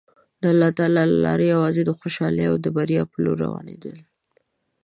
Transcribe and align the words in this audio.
د 0.41 0.43
الله 0.53 0.69
له 0.97 1.03
لارې 1.25 1.45
یوازې 1.53 1.81
د 1.85 1.91
خوشحالۍ 1.99 2.45
او 2.49 2.55
بریا 2.77 3.03
په 3.11 3.17
لور 3.23 3.37
روانېدل. 3.45 3.97